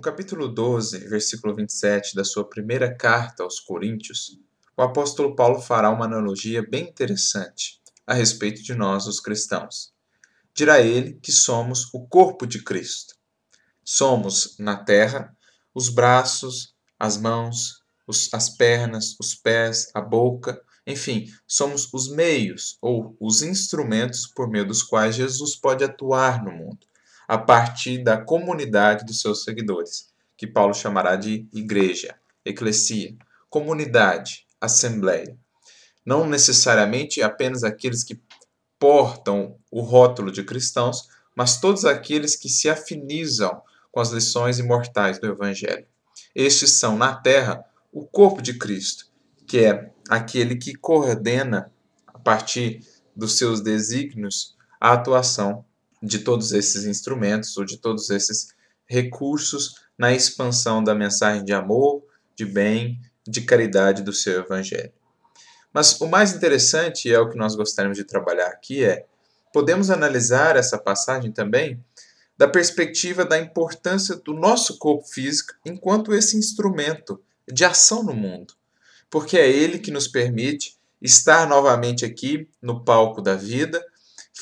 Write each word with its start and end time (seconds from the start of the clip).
No 0.00 0.02
capítulo 0.02 0.48
12, 0.48 1.08
versículo 1.08 1.54
27 1.54 2.16
da 2.16 2.24
sua 2.24 2.42
primeira 2.42 2.90
carta 2.90 3.42
aos 3.42 3.60
Coríntios, 3.60 4.40
o 4.74 4.80
apóstolo 4.80 5.36
Paulo 5.36 5.60
fará 5.60 5.90
uma 5.90 6.06
analogia 6.06 6.66
bem 6.66 6.88
interessante 6.88 7.78
a 8.06 8.14
respeito 8.14 8.62
de 8.62 8.74
nós, 8.74 9.06
os 9.06 9.20
cristãos. 9.20 9.92
Dirá 10.54 10.80
ele 10.80 11.18
que 11.22 11.30
somos 11.30 11.92
o 11.92 12.00
corpo 12.06 12.46
de 12.46 12.64
Cristo. 12.64 13.14
Somos, 13.84 14.56
na 14.58 14.74
terra, 14.74 15.36
os 15.74 15.90
braços, 15.90 16.74
as 16.98 17.18
mãos, 17.18 17.82
os, 18.06 18.32
as 18.32 18.48
pernas, 18.48 19.14
os 19.20 19.34
pés, 19.34 19.90
a 19.92 20.00
boca, 20.00 20.62
enfim, 20.86 21.30
somos 21.46 21.92
os 21.92 22.08
meios 22.08 22.78
ou 22.80 23.14
os 23.20 23.42
instrumentos 23.42 24.26
por 24.26 24.48
meio 24.48 24.66
dos 24.66 24.82
quais 24.82 25.16
Jesus 25.16 25.56
pode 25.56 25.84
atuar 25.84 26.42
no 26.42 26.52
mundo 26.52 26.89
a 27.30 27.38
partir 27.38 28.02
da 28.02 28.16
comunidade 28.16 29.04
dos 29.04 29.20
seus 29.20 29.44
seguidores, 29.44 30.08
que 30.36 30.48
Paulo 30.48 30.74
chamará 30.74 31.14
de 31.14 31.46
igreja, 31.52 32.16
eclesia, 32.44 33.16
comunidade, 33.48 34.48
assembleia. 34.60 35.38
Não 36.04 36.26
necessariamente 36.26 37.22
apenas 37.22 37.62
aqueles 37.62 38.02
que 38.02 38.20
portam 38.80 39.56
o 39.70 39.80
rótulo 39.80 40.32
de 40.32 40.42
cristãos, 40.42 41.08
mas 41.32 41.60
todos 41.60 41.84
aqueles 41.84 42.34
que 42.34 42.48
se 42.48 42.68
afinizam 42.68 43.62
com 43.92 44.00
as 44.00 44.10
lições 44.10 44.58
imortais 44.58 45.20
do 45.20 45.28
Evangelho. 45.28 45.86
Estes 46.34 46.80
são, 46.80 46.98
na 46.98 47.14
terra, 47.14 47.64
o 47.92 48.04
corpo 48.04 48.42
de 48.42 48.58
Cristo, 48.58 49.04
que 49.46 49.60
é 49.60 49.92
aquele 50.08 50.56
que 50.56 50.74
coordena, 50.74 51.70
a 52.08 52.18
partir 52.18 52.80
dos 53.14 53.38
seus 53.38 53.60
desígnios, 53.60 54.56
a 54.80 54.94
atuação 54.94 55.64
de 56.02 56.20
todos 56.20 56.52
esses 56.52 56.84
instrumentos 56.84 57.56
ou 57.56 57.64
de 57.64 57.76
todos 57.76 58.10
esses 58.10 58.54
recursos 58.86 59.74
na 59.98 60.12
expansão 60.12 60.82
da 60.82 60.94
mensagem 60.94 61.44
de 61.44 61.52
amor, 61.52 62.02
de 62.34 62.46
bem, 62.46 63.00
de 63.26 63.42
caridade 63.42 64.02
do 64.02 64.12
seu 64.12 64.40
evangelho. 64.40 64.92
Mas 65.72 66.00
o 66.00 66.08
mais 66.08 66.32
interessante, 66.32 67.08
e 67.08 67.12
é 67.12 67.20
o 67.20 67.28
que 67.28 67.36
nós 67.36 67.54
gostaríamos 67.54 67.98
de 67.98 68.04
trabalhar 68.04 68.48
aqui, 68.48 68.84
é 68.84 69.06
podemos 69.52 69.90
analisar 69.90 70.56
essa 70.56 70.78
passagem 70.78 71.30
também 71.32 71.82
da 72.36 72.48
perspectiva 72.48 73.24
da 73.24 73.38
importância 73.38 74.16
do 74.16 74.32
nosso 74.32 74.78
corpo 74.78 75.06
físico 75.06 75.52
enquanto 75.64 76.14
esse 76.14 76.36
instrumento 76.36 77.22
de 77.46 77.64
ação 77.64 78.02
no 78.02 78.14
mundo, 78.14 78.54
porque 79.10 79.36
é 79.36 79.48
ele 79.48 79.78
que 79.78 79.90
nos 79.90 80.08
permite 80.08 80.76
estar 81.02 81.46
novamente 81.46 82.04
aqui 82.04 82.48
no 82.62 82.82
palco 82.84 83.20
da 83.20 83.34
vida, 83.34 83.84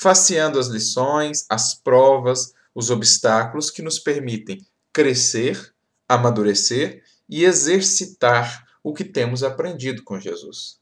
faceando 0.00 0.60
as 0.60 0.68
lições, 0.68 1.44
as 1.48 1.74
provas, 1.74 2.54
os 2.72 2.88
obstáculos 2.88 3.68
que 3.68 3.82
nos 3.82 3.98
permitem 3.98 4.64
crescer, 4.92 5.74
amadurecer 6.08 7.02
e 7.28 7.44
exercitar 7.44 8.64
o 8.82 8.94
que 8.94 9.04
temos 9.04 9.42
aprendido 9.42 10.04
com 10.04 10.20
Jesus. 10.20 10.78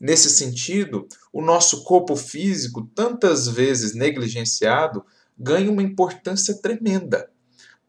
Nesse 0.00 0.30
sentido, 0.30 1.08
o 1.32 1.42
nosso 1.42 1.82
corpo 1.82 2.14
físico, 2.14 2.88
tantas 2.94 3.48
vezes 3.48 3.92
negligenciado, 3.92 5.04
ganha 5.36 5.70
uma 5.70 5.82
importância 5.82 6.54
tremenda. 6.54 7.28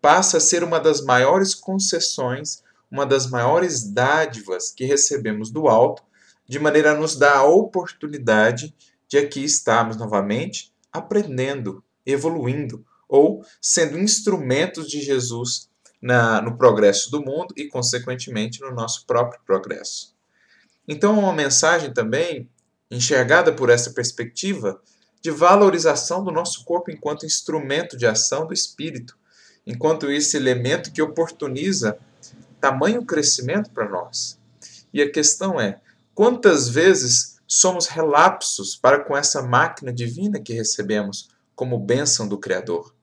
Passa 0.01 0.37
a 0.37 0.41
ser 0.41 0.63
uma 0.63 0.79
das 0.79 1.01
maiores 1.01 1.53
concessões, 1.53 2.63
uma 2.89 3.05
das 3.05 3.29
maiores 3.29 3.83
dádivas 3.83 4.71
que 4.71 4.85
recebemos 4.85 5.51
do 5.51 5.67
alto, 5.67 6.03
de 6.47 6.59
maneira 6.59 6.91
a 6.91 6.97
nos 6.97 7.15
dar 7.15 7.37
a 7.37 7.43
oportunidade 7.43 8.75
de 9.13 9.19
aqui 9.19 9.43
estarmos 9.43 9.95
novamente 9.95 10.73
aprendendo, 10.91 11.83
evoluindo 12.03 12.83
ou 13.07 13.45
sendo 13.61 13.99
instrumentos 13.99 14.89
de 14.89 15.01
Jesus 15.01 15.69
na, 16.01 16.41
no 16.41 16.57
progresso 16.57 17.11
do 17.11 17.21
mundo 17.21 17.53
e, 17.55 17.65
consequentemente, 17.67 18.59
no 18.61 18.71
nosso 18.71 19.05
próprio 19.05 19.39
progresso. 19.45 20.15
Então, 20.87 21.19
uma 21.19 21.31
mensagem 21.31 21.93
também 21.93 22.49
enxergada 22.89 23.53
por 23.53 23.69
essa 23.69 23.91
perspectiva 23.91 24.81
de 25.21 25.29
valorização 25.29 26.23
do 26.23 26.31
nosso 26.31 26.65
corpo 26.65 26.89
enquanto 26.89 27.23
instrumento 27.23 27.95
de 27.95 28.07
ação 28.07 28.47
do 28.47 28.53
espírito, 28.53 29.15
enquanto 29.63 30.09
esse 30.09 30.35
elemento 30.35 30.91
que 30.91 31.03
oportuniza 31.03 31.99
tamanho 32.59 33.05
crescimento 33.05 33.69
para 33.69 33.87
nós. 33.87 34.39
E 34.91 35.03
a 35.03 35.11
questão 35.11 35.61
é: 35.61 35.79
quantas 36.15 36.67
vezes 36.67 37.33
somos 37.47 37.87
relapsos 37.87 38.75
para 38.75 39.03
com 39.03 39.15
essa 39.15 39.41
máquina 39.41 39.91
divina 39.91 40.39
que 40.39 40.53
recebemos 40.53 41.29
como 41.55 41.77
bênção 41.77 42.27
do 42.27 42.37
Criador. 42.37 42.93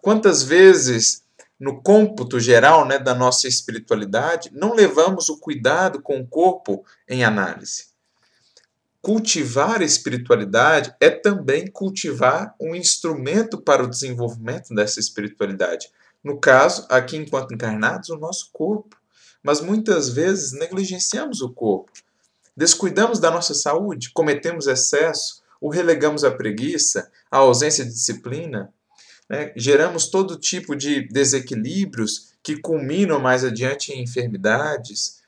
Quantas 0.00 0.42
vezes, 0.42 1.22
no 1.58 1.82
cômputo 1.82 2.38
geral 2.38 2.84
né, 2.84 2.98
da 2.98 3.14
nossa 3.14 3.48
espiritualidade, 3.48 4.50
não 4.52 4.74
levamos 4.74 5.28
o 5.28 5.38
cuidado 5.38 6.02
com 6.02 6.20
o 6.20 6.26
corpo 6.26 6.84
em 7.08 7.24
análise? 7.24 7.86
Cultivar 9.00 9.80
a 9.80 9.84
espiritualidade 9.84 10.94
é 11.00 11.10
também 11.10 11.66
cultivar 11.66 12.54
um 12.60 12.74
instrumento 12.74 13.60
para 13.60 13.82
o 13.82 13.88
desenvolvimento 13.88 14.74
dessa 14.74 15.00
espiritualidade. 15.00 15.90
No 16.22 16.38
caso, 16.38 16.86
aqui 16.88 17.16
enquanto 17.16 17.52
encarnados, 17.52 18.10
o 18.10 18.16
nosso 18.16 18.50
corpo. 18.52 18.96
Mas 19.42 19.60
muitas 19.60 20.08
vezes 20.08 20.52
negligenciamos 20.52 21.40
o 21.40 21.50
corpo 21.50 21.90
Descuidamos 22.56 23.18
da 23.18 23.30
nossa 23.30 23.54
saúde, 23.54 24.10
cometemos 24.12 24.66
excesso, 24.66 25.42
o 25.60 25.70
relegamos 25.70 26.24
à 26.24 26.30
preguiça, 26.30 27.10
à 27.30 27.38
ausência 27.38 27.84
de 27.84 27.92
disciplina, 27.92 28.72
né? 29.28 29.52
geramos 29.56 30.08
todo 30.08 30.38
tipo 30.38 30.76
de 30.76 31.06
desequilíbrios 31.08 32.32
que 32.42 32.60
culminam 32.60 33.18
mais 33.20 33.44
adiante 33.44 33.92
em 33.92 34.02
enfermidades, 34.02 35.22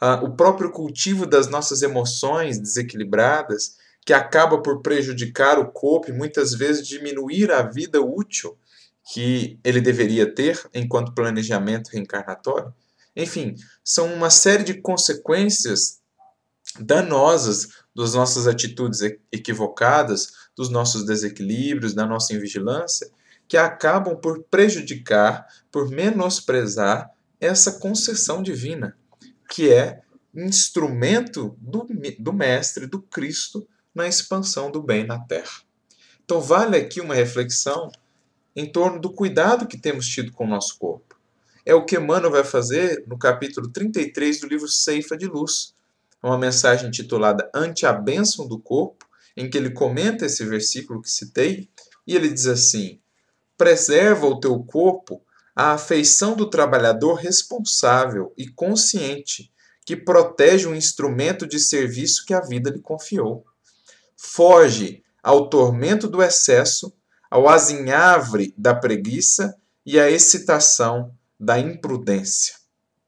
ah, 0.00 0.20
o 0.22 0.34
próprio 0.36 0.70
cultivo 0.70 1.26
das 1.26 1.48
nossas 1.48 1.82
emoções 1.82 2.58
desequilibradas, 2.58 3.76
que 4.04 4.12
acaba 4.12 4.62
por 4.62 4.80
prejudicar 4.80 5.58
o 5.58 5.70
corpo 5.70 6.10
e 6.10 6.12
muitas 6.12 6.54
vezes 6.54 6.86
diminuir 6.86 7.50
a 7.50 7.62
vida 7.62 8.00
útil 8.00 8.56
que 9.12 9.58
ele 9.62 9.80
deveria 9.80 10.32
ter 10.32 10.60
enquanto 10.72 11.14
planejamento 11.14 11.90
reencarnatório. 11.90 12.72
Enfim, 13.14 13.54
são 13.84 14.12
uma 14.14 14.30
série 14.30 14.64
de 14.64 14.74
consequências 14.74 15.99
danosas 16.78 17.68
das 17.94 18.14
nossas 18.14 18.46
atitudes 18.46 19.00
equivocadas, 19.32 20.32
dos 20.56 20.70
nossos 20.70 21.04
desequilíbrios, 21.04 21.94
da 21.94 22.06
nossa 22.06 22.34
invigilância, 22.34 23.10
que 23.48 23.56
acabam 23.56 24.16
por 24.16 24.44
prejudicar, 24.44 25.46
por 25.72 25.90
menosprezar 25.90 27.10
essa 27.40 27.80
concessão 27.80 28.42
divina, 28.42 28.96
que 29.48 29.72
é 29.72 30.02
instrumento 30.34 31.56
do, 31.58 31.86
do 32.18 32.32
Mestre, 32.32 32.86
do 32.86 33.02
Cristo, 33.02 33.66
na 33.94 34.06
expansão 34.06 34.70
do 34.70 34.80
bem 34.80 35.04
na 35.04 35.18
terra. 35.18 35.62
Então, 36.24 36.40
vale 36.40 36.76
aqui 36.76 37.00
uma 37.00 37.14
reflexão 37.14 37.90
em 38.54 38.70
torno 38.70 39.00
do 39.00 39.12
cuidado 39.12 39.66
que 39.66 39.76
temos 39.76 40.06
tido 40.06 40.30
com 40.30 40.44
o 40.44 40.48
nosso 40.48 40.78
corpo. 40.78 41.18
É 41.66 41.74
o 41.74 41.84
que 41.84 41.96
Emmanuel 41.96 42.30
vai 42.30 42.44
fazer 42.44 43.04
no 43.06 43.18
capítulo 43.18 43.68
33 43.68 44.40
do 44.40 44.46
livro 44.46 44.68
Ceifa 44.68 45.16
de 45.16 45.26
Luz, 45.26 45.74
uma 46.22 46.38
mensagem 46.38 46.88
intitulada 46.88 47.50
Ante 47.54 47.86
a 47.86 47.92
Bênção 47.92 48.46
do 48.46 48.58
Corpo, 48.58 49.06
em 49.36 49.48
que 49.48 49.56
ele 49.56 49.70
comenta 49.70 50.26
esse 50.26 50.44
versículo 50.44 51.00
que 51.00 51.10
citei, 51.10 51.68
e 52.06 52.14
ele 52.14 52.28
diz 52.28 52.46
assim: 52.46 53.00
Preserva 53.56 54.26
o 54.26 54.40
teu 54.40 54.58
corpo 54.62 55.22
a 55.54 55.72
afeição 55.72 56.34
do 56.34 56.48
trabalhador 56.48 57.14
responsável 57.14 58.32
e 58.36 58.48
consciente, 58.48 59.52
que 59.84 59.96
protege 59.96 60.66
o 60.66 60.74
instrumento 60.74 61.46
de 61.46 61.58
serviço 61.58 62.24
que 62.24 62.32
a 62.32 62.40
vida 62.40 62.70
lhe 62.70 62.80
confiou. 62.80 63.44
Foge 64.16 65.02
ao 65.22 65.48
tormento 65.48 66.08
do 66.08 66.22
excesso, 66.22 66.92
ao 67.30 67.48
azinhavre 67.48 68.54
da 68.56 68.74
preguiça 68.74 69.54
e 69.84 69.98
à 69.98 70.10
excitação 70.10 71.14
da 71.38 71.58
imprudência. 71.58 72.54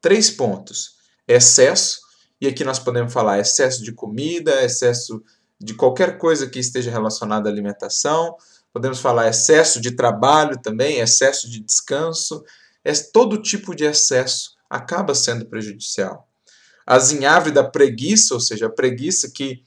Três 0.01 0.29
pontos: 0.29 0.97
excesso, 1.27 2.01
e 2.43 2.47
aqui 2.47 2.65
nós 2.65 2.77
podemos 2.77 3.13
falar 3.13 3.39
excesso 3.39 3.81
de 3.81 3.93
comida, 3.93 4.65
excesso 4.65 5.23
de 5.57 5.73
qualquer 5.73 6.17
coisa 6.17 6.45
que 6.45 6.59
esteja 6.59 6.91
relacionada 6.91 7.47
à 7.47 7.49
alimentação. 7.49 8.35
Podemos 8.73 8.99
falar 8.99 9.29
excesso 9.29 9.79
de 9.79 9.91
trabalho 9.91 10.61
também, 10.61 10.99
excesso 10.99 11.49
de 11.49 11.61
descanso. 11.61 12.43
É, 12.83 12.91
todo 13.13 13.41
tipo 13.41 13.73
de 13.73 13.85
excesso 13.85 14.57
acaba 14.69 15.15
sendo 15.15 15.45
prejudicial. 15.45 16.27
A 16.85 16.99
zinhavre 16.99 17.49
da 17.49 17.63
preguiça, 17.63 18.33
ou 18.33 18.41
seja, 18.41 18.65
a 18.65 18.69
preguiça 18.69 19.31
que, 19.33 19.63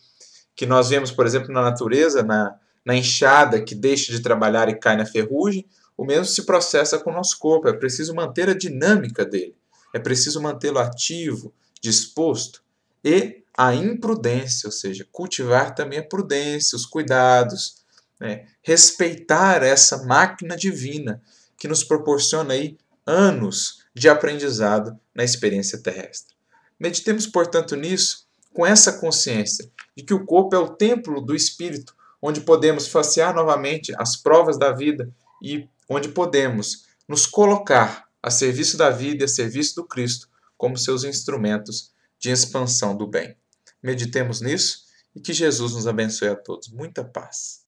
que 0.55 0.67
nós 0.67 0.91
vemos, 0.91 1.11
por 1.11 1.25
exemplo, 1.25 1.51
na 1.55 1.63
natureza, 1.63 2.23
na, 2.23 2.57
na 2.85 2.95
enxada 2.95 3.63
que 3.63 3.75
deixa 3.75 4.13
de 4.13 4.21
trabalhar 4.21 4.69
e 4.69 4.79
cai 4.79 4.99
na 4.99 5.07
ferrugem, 5.07 5.67
o 5.97 6.05
mesmo 6.05 6.27
se 6.27 6.45
processa 6.45 6.99
com 6.99 7.09
o 7.09 7.15
nosso 7.15 7.39
corpo. 7.39 7.69
É 7.69 7.73
preciso 7.73 8.15
manter 8.15 8.51
a 8.51 8.55
dinâmica 8.55 9.25
dele. 9.25 9.57
É 9.95 9.99
preciso 9.99 10.43
mantê-lo 10.43 10.79
ativo, 10.79 11.55
disposto 11.81 12.66
e 13.07 13.45
a 13.57 13.73
imprudência, 13.73 14.67
ou 14.67 14.73
seja, 14.73 15.07
cultivar 15.13 15.77
também 15.77 16.01
a 16.01 16.05
prudência, 16.05 16.75
os 16.75 16.85
cuidados, 16.85 17.85
né? 18.19 18.47
respeitar 18.61 19.63
essa 19.63 20.05
máquina 20.05 20.57
divina 20.57 21.23
que 21.57 21.69
nos 21.69 21.85
proporciona 21.85 22.55
aí 22.55 22.77
anos 23.07 23.85
de 23.95 24.09
aprendizado 24.09 24.99
na 25.15 25.23
experiência 25.23 25.81
terrestre. 25.81 26.35
Meditemos, 26.81 27.29
portanto, 27.29 27.77
nisso 27.77 28.27
com 28.53 28.67
essa 28.67 28.95
consciência 28.95 29.71
de 29.97 30.03
que 30.03 30.13
o 30.13 30.27
corpo 30.27 30.57
é 30.57 30.59
o 30.59 30.71
templo 30.71 31.21
do 31.21 31.35
espírito, 31.35 31.95
onde 32.21 32.41
podemos 32.41 32.89
facear 32.89 33.33
novamente 33.33 33.95
as 33.97 34.17
provas 34.17 34.59
da 34.59 34.73
vida 34.73 35.09
e 35.41 35.69
onde 35.89 36.09
podemos 36.09 36.87
nos 37.07 37.25
colocar 37.25 38.09
a 38.21 38.33
serviço 38.33 38.77
da 38.77 38.91
vida 38.91 39.23
e 39.23 39.27
a 39.27 39.29
serviço 39.29 39.77
do 39.77 39.85
Cristo 39.85 40.29
como 40.57 40.77
seus 40.77 41.05
instrumentos 41.05 41.95
de 42.19 42.31
expansão 42.31 42.97
do 42.97 43.07
bem. 43.07 43.37
Meditemos 43.83 44.41
nisso 44.41 44.87
e 45.15 45.21
que 45.21 45.33
Jesus 45.33 45.75
nos 45.75 45.87
abençoe 45.87 46.29
a 46.29 46.37
todos. 46.37 46.69
Muita 46.69 47.05
paz. 47.05 47.66